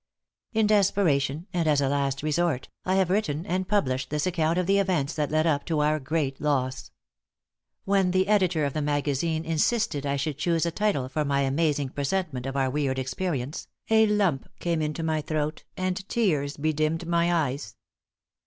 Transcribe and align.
In 0.51 0.65
desperation, 0.65 1.45
and 1.53 1.67
as 1.67 1.79
a 1.79 1.87
last 1.87 2.23
resort, 2.23 2.69
I 2.85 2.95
have 2.95 3.11
written 3.11 3.45
and 3.45 3.67
published 3.67 4.09
this 4.09 4.25
account 4.25 4.57
of 4.57 4.65
the 4.65 4.79
events 4.79 5.13
that 5.13 5.29
led 5.29 5.45
up 5.45 5.63
to 5.65 5.81
our 5.81 5.99
great 5.99 6.41
loss. 6.41 6.89
When 7.85 8.09
the 8.09 8.27
editor 8.27 8.65
of 8.65 8.75
a 8.75 8.81
magazine 8.81 9.45
insisted 9.45 10.03
that 10.05 10.11
I 10.13 10.15
should 10.15 10.39
choose 10.39 10.65
a 10.65 10.71
title 10.71 11.07
for 11.07 11.23
my 11.23 11.41
amazing 11.41 11.89
presentment 11.89 12.47
of 12.47 12.57
our 12.57 12.71
weird 12.71 12.97
experience, 12.97 13.67
a 13.91 14.07
lump 14.07 14.49
came 14.59 14.81
into 14.81 15.03
my 15.03 15.21
throat 15.21 15.65
and 15.77 16.09
tears 16.09 16.57
bedimmed 16.57 17.05
my 17.05 17.31
eyes. 17.31 17.75